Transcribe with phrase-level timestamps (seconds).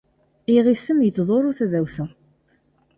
[0.55, 2.05] Iɣisem yettḍurru tadawsa.